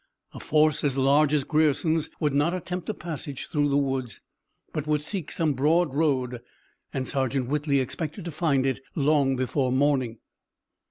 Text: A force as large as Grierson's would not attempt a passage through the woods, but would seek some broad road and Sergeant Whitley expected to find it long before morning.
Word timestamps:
A 0.33 0.39
force 0.39 0.83
as 0.83 0.97
large 0.97 1.31
as 1.31 1.43
Grierson's 1.43 2.09
would 2.19 2.33
not 2.33 2.55
attempt 2.55 2.89
a 2.89 2.93
passage 2.95 3.45
through 3.45 3.69
the 3.69 3.77
woods, 3.77 4.19
but 4.73 4.87
would 4.87 5.03
seek 5.03 5.31
some 5.31 5.53
broad 5.53 5.93
road 5.93 6.41
and 6.91 7.07
Sergeant 7.07 7.45
Whitley 7.49 7.79
expected 7.79 8.25
to 8.25 8.31
find 8.31 8.65
it 8.65 8.79
long 8.95 9.35
before 9.35 9.71
morning. 9.71 10.17